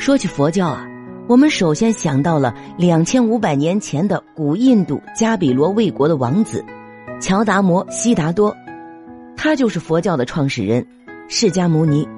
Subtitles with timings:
[0.00, 0.88] 说起佛教啊，
[1.28, 6.64] 我们首先想到了两千五百年前的古印度加比罗卫国的王子
[7.20, 8.56] 乔达摩悉达多，
[9.36, 10.86] 他就是佛教的创始人
[11.28, 12.08] 释迦牟尼。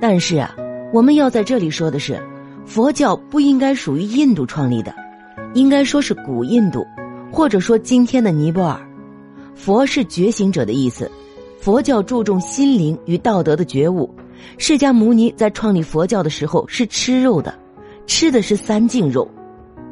[0.00, 0.54] 但是啊，
[0.92, 2.22] 我们要在这里说的是，
[2.64, 4.94] 佛教不应该属于印度创立的，
[5.52, 6.86] 应该说是古印度，
[7.32, 8.80] 或者说今天的尼泊尔。
[9.56, 11.10] 佛是觉醒者的意思，
[11.60, 14.08] 佛教注重心灵与道德的觉悟。
[14.58, 17.54] 释迦牟尼在创立佛教的时候是吃肉的，
[18.06, 19.28] 吃的是三净肉，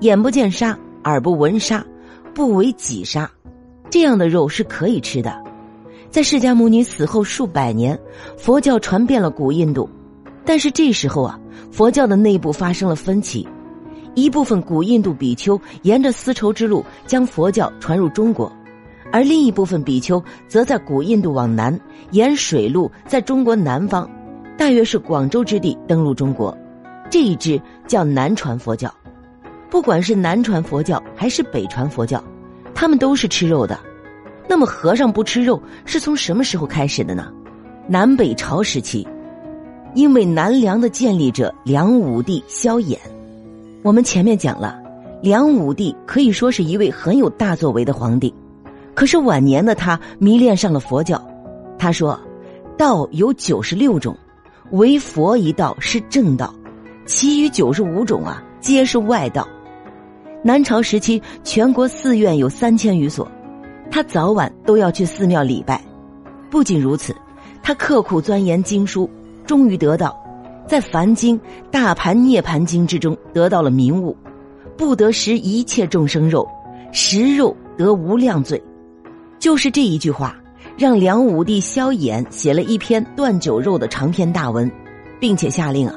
[0.00, 1.84] 眼不见杀，耳不闻杀，
[2.34, 3.30] 不为己杀，
[3.90, 5.42] 这样的肉是可以吃的。
[6.10, 7.98] 在释迦牟尼死后数百年，
[8.36, 9.88] 佛教传遍了古印度，
[10.44, 11.38] 但是这时候啊，
[11.70, 13.46] 佛教的内部发生了分歧，
[14.14, 18.50] 一部分古印度比丘沿着丝绸之路将佛教传入中国。
[19.10, 21.78] 而另一部分比丘则在古印度往南，
[22.10, 24.08] 沿水路在中国南方，
[24.58, 26.54] 大约是广州之地登陆中国。
[27.08, 28.92] 这一支叫南传佛教。
[29.70, 32.22] 不管是南传佛教还是北传佛教，
[32.74, 33.78] 他们都是吃肉的。
[34.48, 37.32] 那么和尚不吃肉是从什么时候开始的呢？
[37.86, 39.06] 南北朝时期，
[39.94, 42.98] 因为南梁的建立者梁武帝萧衍。
[43.82, 44.76] 我们前面讲了，
[45.22, 48.34] 梁武帝可以说是一位很有大作为的皇帝。
[48.94, 51.22] 可是晚年的他迷恋上了佛教，
[51.78, 52.18] 他说
[52.76, 54.16] ：“道有九十六种，
[54.72, 56.54] 唯佛一道是正道，
[57.06, 59.46] 其余九十五种啊，皆是外道。”
[60.44, 63.26] 南朝时期，全国寺院有三千余所，
[63.90, 65.82] 他早晚都要去寺庙礼拜。
[66.50, 67.14] 不仅如此，
[67.62, 69.10] 他刻苦钻研经书，
[69.44, 70.16] 终于得到
[70.66, 71.38] 在《梵经·
[71.70, 74.16] 大盘涅盘经》之中得到了明悟：
[74.76, 76.48] 不得食一切众生肉，
[76.92, 78.62] 食肉得无量罪。
[79.38, 80.36] 就是这一句话，
[80.78, 84.70] 让梁武帝萧衍写了一篇断酒肉的长篇大文，
[85.18, 85.94] 并且下令啊，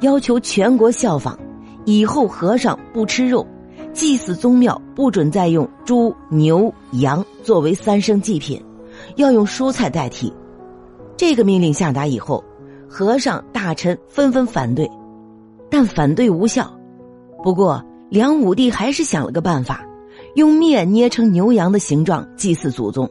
[0.00, 1.36] 要求全国效仿，
[1.84, 3.46] 以后和尚不吃肉，
[3.92, 8.58] 祭祀宗庙不准再用猪、牛、羊作为三牲祭品，
[9.16, 10.32] 要用蔬菜代替。
[11.14, 12.42] 这个命令下达以后，
[12.88, 14.90] 和尚大臣纷纷反对，
[15.70, 16.74] 但反对无效。
[17.44, 19.84] 不过梁武帝还是想了个办法。
[20.36, 23.06] 用面捏成牛羊的形状祭祀祖宗，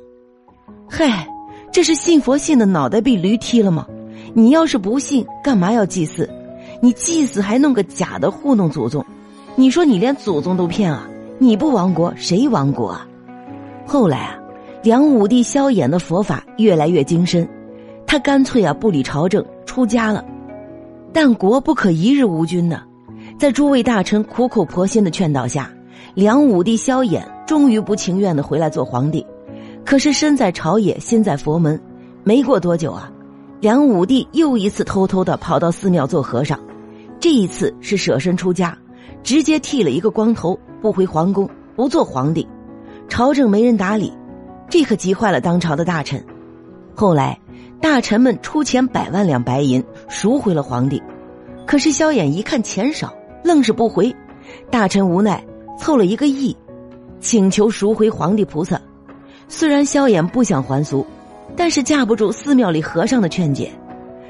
[0.93, 1.25] 嗨，
[1.71, 3.87] 这是信佛信的脑袋被驴踢了吗？
[4.33, 6.29] 你要是不信，干嘛要祭祀？
[6.81, 9.03] 你祭祀还弄个假的糊弄祖宗，
[9.55, 11.07] 你说你连祖宗都骗啊？
[11.39, 13.07] 你不亡国谁亡国啊？
[13.87, 14.37] 后来啊，
[14.83, 17.47] 梁武帝萧衍的佛法越来越精深，
[18.05, 20.25] 他干脆啊不理朝政出家了。
[21.13, 22.81] 但国不可一日无君呢，
[23.39, 25.71] 在诸位大臣苦口婆心的劝导下。
[26.15, 29.25] 梁武帝萧衍终于不情愿的回来做皇帝，
[29.85, 31.81] 可是身在朝野心在佛门，
[32.23, 33.11] 没过多久啊，
[33.59, 36.59] 梁武帝又一次偷偷的跑到寺庙做和尚，
[37.19, 38.77] 这一次是舍身出家，
[39.23, 42.47] 直接剃了一个光头，不回皇宫，不做皇帝，
[43.09, 44.13] 朝政没人打理，
[44.69, 46.23] 这可急坏了当朝的大臣。
[46.95, 47.39] 后来
[47.81, 51.01] 大臣们出钱百万两白银赎回了皇帝，
[51.65, 53.13] 可是萧衍一看钱少，
[53.43, 54.15] 愣是不回，
[54.69, 55.43] 大臣无奈。
[55.79, 56.55] 凑了一个亿，
[57.19, 58.79] 请求赎回皇帝菩萨。
[59.51, 61.05] 虽然萧衍不想还俗，
[61.57, 63.69] 但是架不住寺庙里和尚的劝解，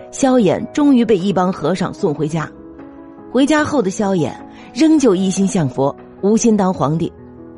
[0.10, 2.50] 萧衍终于被一帮和尚送回家。
[3.32, 4.34] 回家后的萧衍
[4.74, 7.14] 仍旧一心向佛，无心当皇帝。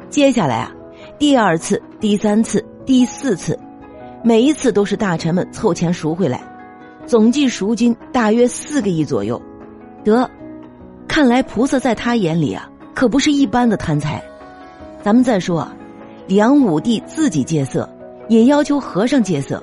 [0.09, 0.73] 接下来啊，
[1.17, 3.57] 第二次、第三次、第四次，
[4.25, 6.43] 每一次都是大臣们凑钱赎回来，
[7.07, 9.41] 总计赎金大约四个亿左右。
[10.03, 10.29] 得，
[11.07, 12.69] 看来菩萨在他眼里啊。
[12.93, 14.21] 可不是一般的贪财，
[15.01, 15.73] 咱们再说啊，
[16.25, 17.87] 梁武帝自己戒色，
[18.29, 19.61] 也要求和尚戒色，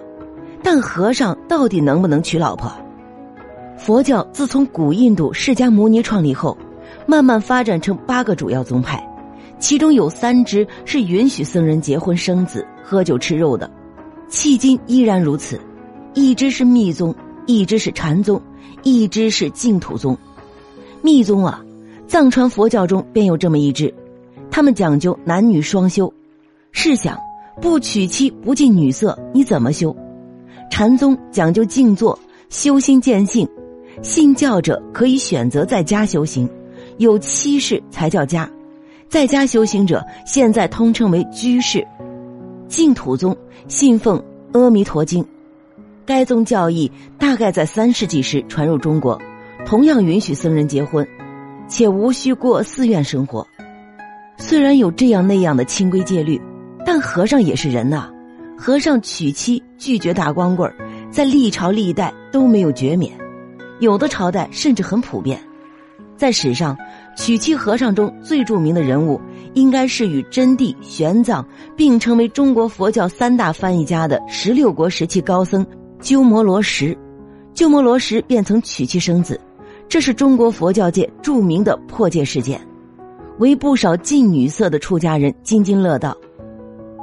[0.62, 2.70] 但和尚到底能不能娶老婆？
[3.78, 6.56] 佛教自从古印度释迦牟尼创立后，
[7.06, 9.02] 慢慢发展成八个主要宗派，
[9.58, 13.70] 其中有三支是允许僧人结婚生子、喝酒吃肉的，
[14.28, 15.58] 迄今依然如此。
[16.12, 17.14] 一支是密宗，
[17.46, 18.40] 一支是禅宗，
[18.82, 20.16] 一支是净土宗。
[21.00, 21.64] 密宗啊。
[22.06, 23.94] 藏传佛教中便有这么一支，
[24.50, 26.12] 他们讲究男女双修。
[26.72, 27.18] 试想，
[27.60, 29.94] 不娶妻不近女色，你怎么修？
[30.70, 32.18] 禅宗讲究静坐，
[32.48, 33.48] 修心见性。
[34.02, 36.48] 信教者可以选择在家修行，
[36.98, 38.48] 有妻室才叫家。
[39.08, 41.86] 在家修行者现在通称为居士。
[42.68, 44.18] 净土宗信奉
[44.58, 45.22] 《阿弥陀经》，
[46.06, 49.20] 该宗教义大概在三世纪时传入中国，
[49.66, 51.06] 同样允许僧人结婚。
[51.68, 53.46] 且无需过寺院生活，
[54.38, 56.40] 虽然有这样那样的清规戒律，
[57.00, 58.10] 和尚也是人呐。
[58.56, 60.70] 和尚娶妻拒绝打光棍
[61.10, 63.10] 在历朝历代都没有绝免，
[63.78, 65.40] 有的朝代甚至很普遍。
[66.14, 66.76] 在史上，
[67.16, 69.18] 娶妻和尚中最著名的人物，
[69.54, 71.42] 应该是与真谛、玄奘
[71.74, 75.66] 并称为中国佛教三大翻译家的十六国时期高僧
[75.98, 76.94] 鸠摩罗什。
[77.54, 79.40] 鸠摩罗什便曾娶妻生子，
[79.88, 82.60] 这是中国佛教界著名的破戒事件，
[83.38, 86.14] 为不少近女色的出家人津津乐道。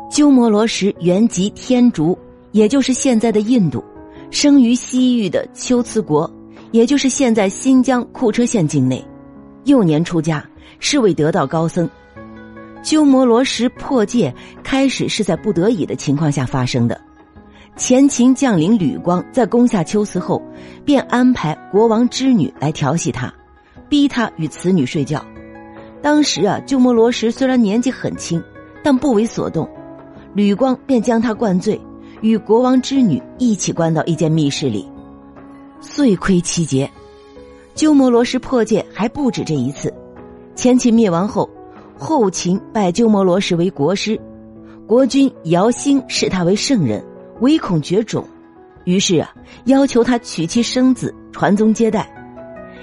[0.10, 2.18] 鸠摩罗什原籍天竺，
[2.52, 3.84] 也就是现在的印度，
[4.32, 6.30] 生于西域的龟兹国，
[6.72, 9.06] 也就是现在新疆库车县境内。
[9.66, 10.44] 幼年出家，
[10.80, 11.90] 是为得道高僧。
[12.82, 14.34] 鸠摩罗什破戒
[14.64, 17.00] 开始是在不得已的情况下发生的。
[17.76, 20.42] 前秦将领吕光在攻下龟兹后，
[20.86, 23.32] 便安排国王之女来调戏他，
[23.90, 25.24] 逼他与此女睡觉。
[26.02, 28.42] 当时啊，鸠摩罗什虽然年纪很轻，
[28.82, 29.70] 但不为所动。
[30.34, 31.80] 吕光便将他灌醉，
[32.22, 34.88] 与国王之女一起关到一间密室里。
[35.80, 36.90] 遂亏七劫，
[37.76, 39.94] 鸠摩罗什破戒还不止这一次。
[40.56, 41.50] 前秦灭亡后，
[41.98, 44.20] 后秦拜鸠摩罗什为国师，
[44.88, 47.04] 国君姚兴视他为圣人，
[47.42, 48.26] 唯恐绝种，
[48.86, 49.34] 于是啊，
[49.66, 52.12] 要求他娶妻生子，传宗接代。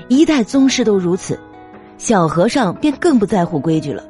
[0.09, 1.39] 一代宗师都如此，
[1.99, 4.05] 小和尚便更不在乎规矩了。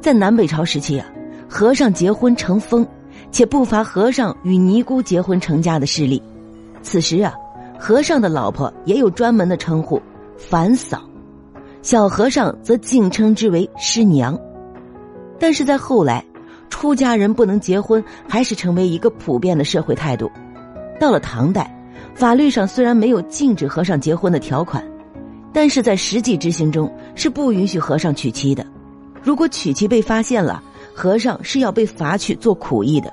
[0.00, 1.06] 在南北朝时期啊。
[1.56, 2.86] 和尚结婚成风，
[3.32, 6.22] 且不乏和尚与尼姑结婚成家的事例。
[6.82, 7.32] 此时啊，
[7.78, 9.98] 和尚的老婆也有专门的称呼
[10.36, 11.00] “凡嫂”，
[11.80, 14.38] 小和尚则竟称之为“师娘”。
[15.40, 16.22] 但是在后来，
[16.68, 20.30] 出家人不能结婚还是成为一个普遍的社会态度。
[21.00, 21.74] 到了唐代，
[22.14, 24.84] 法律上虽然没有禁止和尚结婚的条款，
[25.54, 28.62] 但是在实际执行中是不允许和尚娶妻的。
[29.22, 30.62] 如果娶妻被发现了，
[30.96, 33.12] 和尚是要被罚去做苦役的。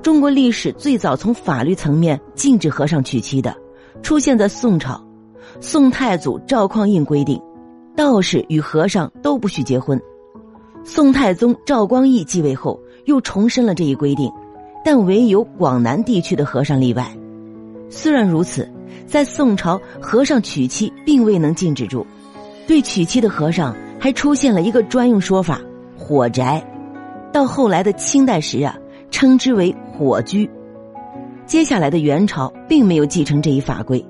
[0.00, 3.54] 中国历史最早从法律层面禁止和尚娶妻的，
[4.02, 4.98] 出现在宋朝。
[5.60, 7.38] 宋太祖赵匡胤规定，
[7.94, 10.00] 道士与和尚都不许结婚。
[10.84, 14.32] 宋太宗赵光义继位后，又重申了这一规定，
[14.82, 17.14] 但唯有广南地区的和尚例外。
[17.90, 18.66] 虽然如此，
[19.06, 22.06] 在宋朝，和尚娶妻并未能禁止住，
[22.66, 25.60] 对娶妻的和尚还出现了一个专用说法
[25.94, 26.66] “火宅”。
[27.36, 28.74] 到后来的清代时啊，
[29.10, 30.48] 称之为火居。
[31.44, 34.02] 接下来的元朝并没有继承这一法规，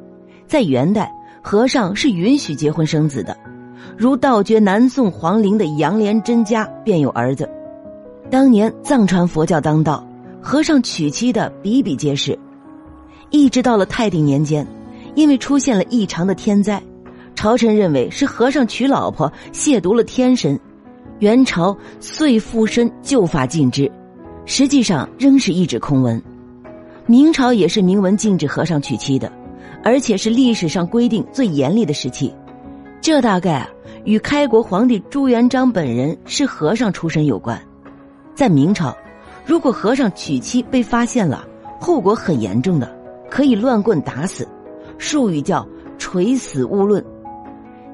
[0.46, 1.12] 在元代，
[1.42, 3.36] 和尚是允许结婚生子的，
[3.98, 7.50] 如道觉南宋皇陵的杨莲真家便有儿子。
[8.30, 10.06] 当年藏传佛教当道，
[10.40, 12.38] 和尚娶妻的比比皆是。
[13.30, 14.64] 一直到了泰定年间，
[15.16, 16.80] 因为出现了异常的天灾，
[17.34, 20.56] 朝臣认为是和尚娶老婆亵渎了天神。
[21.18, 23.90] 元朝遂附身旧法禁之，
[24.44, 26.22] 实际上仍是一纸空文。
[27.06, 29.32] 明朝也是明文禁止和尚娶妻的，
[29.82, 32.34] 而且是历史上规定最严厉的时期。
[33.00, 33.68] 这大概啊
[34.04, 37.58] 与开国皇帝朱元璋本人是和尚出身有关。
[38.34, 38.94] 在明朝，
[39.46, 41.46] 如果和尚娶妻被发现了，
[41.80, 42.94] 后果很严重的，
[43.30, 44.46] 可以乱棍打死，
[44.98, 45.66] 术语叫
[45.96, 47.02] “垂死勿论”。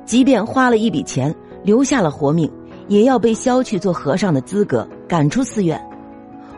[0.04, 1.32] 即便花了一笔钱，
[1.62, 2.50] 留下了活命。
[2.92, 5.82] 也要被削去做和尚的资格，赶出寺院。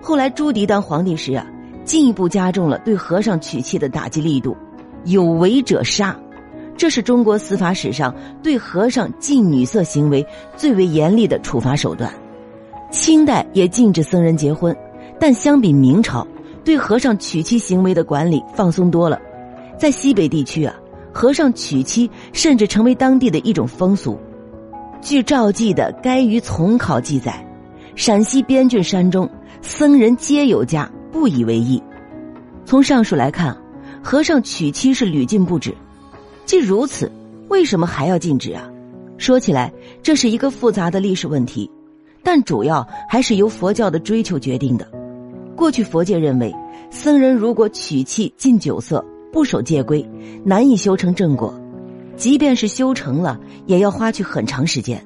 [0.03, 1.47] 后来朱棣当皇帝时啊，
[1.85, 4.57] 进一步加重了对和尚娶妻的打击力度，
[5.05, 6.19] 有违者杀。
[6.77, 10.27] 这是中国司法史上对和尚近女色行为
[10.57, 12.13] 最为严厉的处罚手段。
[12.91, 14.77] 清代也禁止僧人结婚，
[15.21, 16.27] 但相比明朝，
[16.65, 19.21] 对和尚娶妻行为的管理放松多了。
[19.79, 20.75] 在西北地区啊，
[21.13, 24.19] 和尚娶妻甚至成为当地的一种风俗。
[25.05, 27.47] 据赵记的《该于从考》记载，
[27.95, 29.29] 陕西边郡山中
[29.61, 31.81] 僧人皆有家，不以为意。
[32.65, 33.55] 从上述来看，
[34.03, 35.75] 和尚娶妻是屡禁不止。
[36.47, 37.13] 既如此，
[37.49, 38.67] 为什么还要禁止啊？
[39.19, 39.71] 说起来，
[40.03, 41.71] 这是一个复杂的历史问题，
[42.23, 44.91] 但主要还是由佛教的追求决定的。
[45.55, 46.51] 过去佛界认为，
[46.89, 50.03] 僧人如果娶妻禁酒色，不守戒规，
[50.43, 51.55] 难以修成正果。
[52.17, 55.05] 即便是修成了，也要花去很长时间。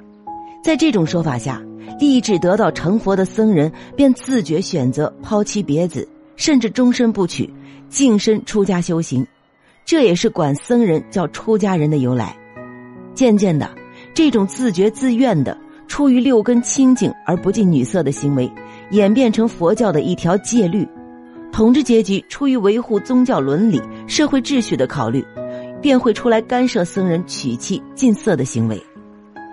[0.63, 1.63] 在这种说法下，
[1.99, 7.49] 立志得到成佛的僧人便自觉选择抛妻别子，甚至终身不娶，
[7.89, 9.27] 净身出家修行。
[9.85, 12.37] 这也是管僧人叫出家人的由来。
[13.15, 13.71] 渐渐的，
[14.13, 18.51] 这种自觉自愿的、出于六根清净而不近女色的行为，
[18.91, 20.87] 演变成佛教的一条戒律。
[21.51, 25.25] 统治阶级出于维护宗教伦理、社会秩序的考虑。
[25.81, 28.83] 便会出来干涉僧人娶妻近色的行为，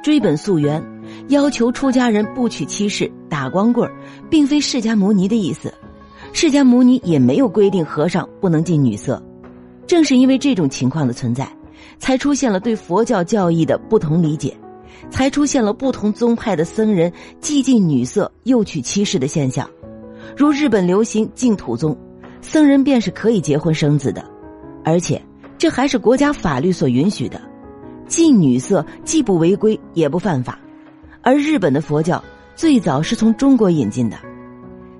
[0.04, 0.84] 追本溯源，
[1.30, 3.90] 要求出家人不娶妻室、打光棍
[4.30, 5.74] 并非释迦牟尼的意思。
[6.34, 9.22] 释迦牟尼也没有规定和尚不能近女色。
[9.88, 11.48] 正是因为这种情况的存在，
[12.00, 14.58] 才出现了对佛教教义的不同理解，
[15.12, 19.70] 才出现了不同宗派的僧人既近女色又娶妻室的现象。
[20.36, 21.96] 如日本流行净土宗，
[22.42, 24.26] 僧人便是可以结婚生子的，
[24.84, 25.22] 而且
[25.58, 27.42] 这还是国家法律所允许的。
[28.08, 30.60] 近女色既不违规也不犯法，
[31.22, 32.24] 而日本的佛教
[32.56, 34.18] 最早是从中国引进的，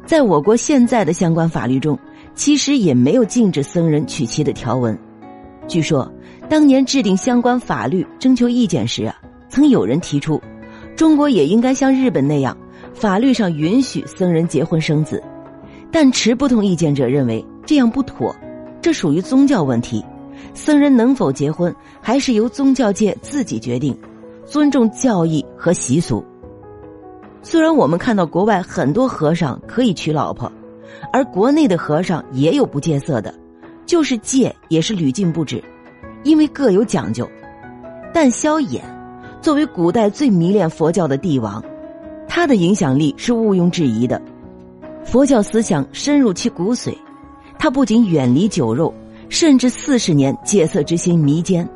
[0.06, 1.98] 在我国现在的相关法律中，
[2.34, 4.98] 其实也没有禁止僧人娶妻的条文。
[5.68, 6.12] 据说，
[6.50, 9.16] 当年制定相关法律征求意见时啊，
[9.50, 10.42] 曾有人提出，
[10.96, 12.58] 中国也应该像日本那样，
[12.94, 15.22] 法律上允许僧人结婚生子。
[15.92, 18.36] 但持不同意见者认为这样不妥，
[18.82, 20.04] 这属于宗教问题，
[20.54, 23.98] 僧人能否结婚还是由宗教界自己决定，
[24.46, 26.24] 尊重教义和习俗。
[27.42, 30.52] 虽然我们看到国外很多和尚可以娶老婆，
[31.14, 33.34] 而国内的和尚也有不戒色的。
[33.86, 35.64] 就是戒也是屡禁不止，
[36.24, 37.30] 因为各有讲究。
[38.12, 38.82] 但萧衍
[39.42, 41.64] 作为古代最迷恋佛教的帝王，
[42.28, 44.20] 他的影响力是毋庸置疑的。
[45.04, 46.98] 佛教思想深入其骨髓，
[47.60, 48.92] 他不仅远离酒肉，
[49.30, 51.68] 甚至四十年戒色之心弥坚。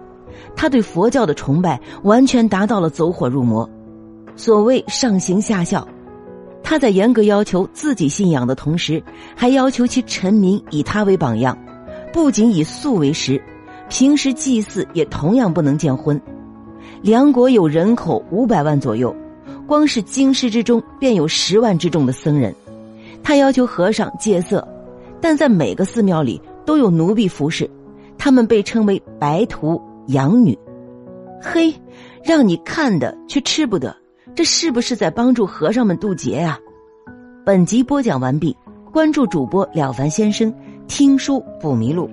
[0.56, 3.70] 他对佛教的崇拜完全达到了走火入魔。
[4.36, 5.88] 所谓上行下效，
[6.64, 9.04] 他在严格要求自己信仰的同时，
[9.36, 11.58] 还要求其臣民以他为榜样。
[12.12, 13.42] 不仅以素为食，
[13.90, 16.20] 平时祭祀也同样不能见荤。
[17.02, 19.16] 梁国有人口五百万左右，
[19.68, 22.54] 光是京师之中便有十万之众的僧人。
[23.22, 24.66] 他要求和尚戒色，
[25.22, 27.68] 但在每个寺庙里都有奴婢服侍，
[28.16, 30.56] 他们被称为白徒养女。
[31.42, 31.74] 嘿，
[32.24, 33.96] 让你看的却吃不得，
[34.36, 36.60] 这是不是在帮助和尚们渡劫呀？
[37.44, 38.56] 本集播讲完毕，
[38.94, 40.54] 关注主播了凡先生。
[40.88, 42.08] 听书不迷路。